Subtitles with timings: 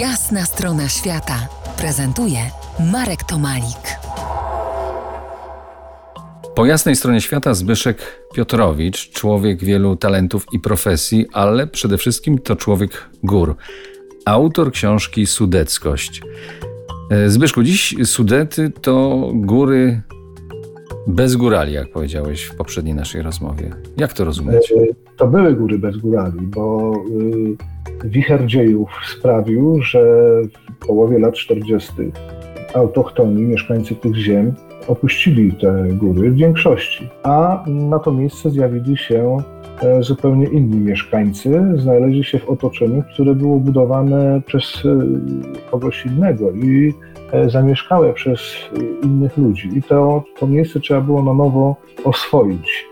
[0.00, 1.48] Jasna strona świata
[1.78, 2.38] prezentuje
[2.92, 3.98] Marek Tomalik.
[6.54, 7.98] Po jasnej stronie świata Zbyszek
[8.34, 13.56] Piotrowicz, człowiek wielu talentów i profesji, ale przede wszystkim to człowiek gór.
[14.24, 16.22] Autor książki Sudeckość.
[17.10, 20.02] E, Zbyszku, dziś Sudety to góry
[21.06, 23.70] bez górali, jak powiedziałeś w poprzedniej naszej rozmowie.
[23.96, 24.72] Jak to rozumieć?
[24.72, 24.76] E,
[25.16, 30.02] to były góry bez górali, bo y, wicher dziejów sprawił, że
[30.80, 31.92] w połowie lat 40.
[32.74, 34.54] autochtoni, mieszkańcy tych ziem,
[34.88, 39.36] opuścili te góry w większości, a na to miejsce zjawili się
[39.82, 44.98] e, zupełnie inni mieszkańcy, znaleźli się w otoczeniu, które było budowane przez e,
[45.70, 46.94] kogoś innego i
[47.32, 48.40] e, zamieszkałe przez
[49.02, 49.70] innych ludzi.
[49.76, 52.86] I to, to miejsce trzeba było na nowo oswoić.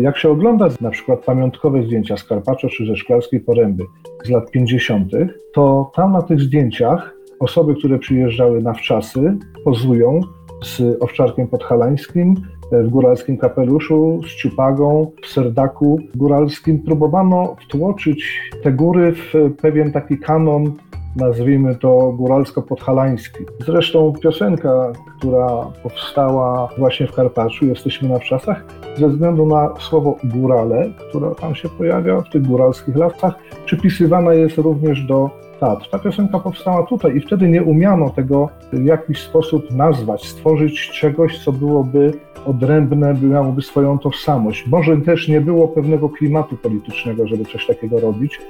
[0.00, 3.84] Jak się ogląda na przykład pamiątkowe zdjęcia z Karpacza czy ze Szklarskiej Poręby
[4.24, 5.12] z lat 50.,
[5.54, 10.20] to tam na tych zdjęciach osoby, które przyjeżdżały na wczasy, pozują
[10.62, 12.34] z owczarkiem podhalańskim,
[12.72, 16.82] w góralskim kapeluszu, z ciupagą, w serdaku góralskim.
[16.82, 20.72] Próbowano wtłoczyć te góry w pewien taki kanon,
[21.16, 23.44] nazwijmy to góralsko-podhalański.
[23.66, 25.46] Zresztą piosenka, która
[25.82, 28.64] powstała właśnie w Karpaczu, Jesteśmy na wczasach,
[28.98, 33.34] ze względu na słowo górale, które tam się pojawia w tych góralskich lasach,
[33.66, 35.90] przypisywana jest również do Tatr.
[35.90, 41.44] Ta piosenka powstała tutaj i wtedy nie umiano tego w jakiś sposób nazwać, stworzyć czegoś,
[41.44, 42.12] co byłoby
[42.44, 44.66] odrębne, miałoby swoją tożsamość.
[44.66, 48.40] Może też nie było pewnego klimatu politycznego, żeby coś takiego robić,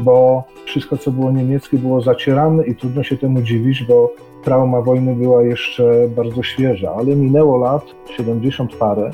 [0.00, 4.12] bo wszystko, co było niemieckie, było zacierane i trudno się temu dziwić, bo
[4.44, 7.84] trauma wojny była jeszcze bardzo świeża, ale minęło lat
[8.16, 9.10] 70 parę,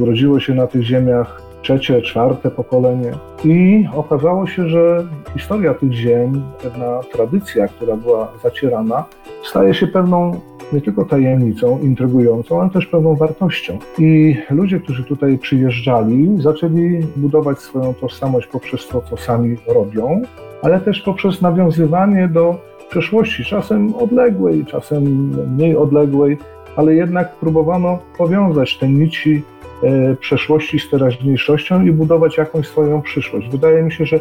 [0.00, 3.12] urodziło się na tych ziemiach trzecie, czwarte pokolenie.
[3.44, 9.04] I okazało się, że historia tych ziem, pewna tradycja, która była zacierana,
[9.44, 10.40] staje się pewną
[10.72, 13.78] nie tylko tajemnicą intrygującą, ale też pewną wartością.
[13.98, 20.22] I ludzie, którzy tutaj przyjeżdżali, zaczęli budować swoją tożsamość poprzez to, co sami robią,
[20.62, 22.58] ale też poprzez nawiązywanie do
[22.90, 25.04] przeszłości, czasem odległej, czasem
[25.56, 26.38] mniej odległej,
[26.76, 29.42] ale jednak próbowano powiązać te nici
[29.82, 33.48] E, przeszłości z teraźniejszością i budować jakąś swoją przyszłość.
[33.48, 34.20] Wydaje mi się, że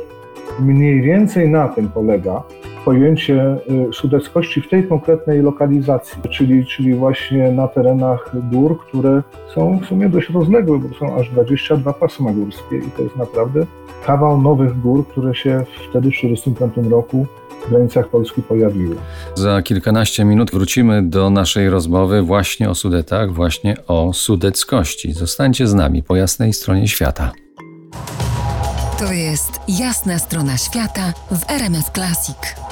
[0.59, 2.43] mniej więcej na tym polega
[2.85, 3.57] pojęcie e,
[3.93, 9.23] sudeckości w tej konkretnej lokalizacji, czyli, czyli właśnie na terenach gór, które
[9.55, 13.65] są w sumie dość rozległe, bo są aż 22 pasma górskie i to jest naprawdę
[14.05, 17.27] kawał nowych gór, które się wtedy w 1945 roku
[17.65, 18.95] w granicach Polski pojawiły.
[19.35, 25.13] Za kilkanaście minut wrócimy do naszej rozmowy właśnie o Sudetach, właśnie o sudeckości.
[25.13, 27.31] Zostańcie z nami po jasnej stronie świata.
[28.99, 32.70] To jest jasna strona świata w RMS Classic.